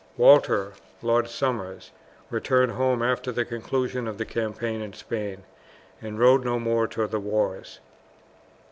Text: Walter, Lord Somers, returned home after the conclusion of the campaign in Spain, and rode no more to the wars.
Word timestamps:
Walter, 0.17 0.71
Lord 1.03 1.29
Somers, 1.29 1.91
returned 2.31 2.71
home 2.71 3.03
after 3.03 3.31
the 3.31 3.45
conclusion 3.45 4.07
of 4.07 4.17
the 4.17 4.25
campaign 4.25 4.81
in 4.81 4.93
Spain, 4.93 5.43
and 6.01 6.17
rode 6.17 6.43
no 6.43 6.57
more 6.59 6.87
to 6.87 7.05
the 7.05 7.19
wars. 7.19 7.79